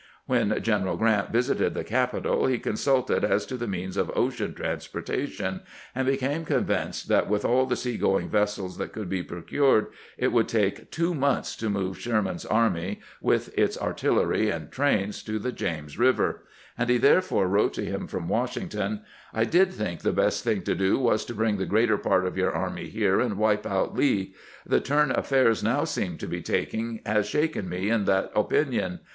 [0.25, 5.61] When General Grant visited the capital he consulted as to the means of ocean transportation,
[5.93, 10.31] and became convinced that with all the sea going vessels that could be procured it
[10.33, 15.37] would take two months to move Sherman's army, with its ar tillery and trains, to
[15.37, 16.37] the James Eiver;
[16.79, 20.97] and he therefore wrote him from Washington: "I did think the best thing to do
[20.97, 24.33] was to bring the greater part of your army here and wipe out Lee.
[24.65, 29.01] The turn affairs now seem to be taking has shaken me in that opinion.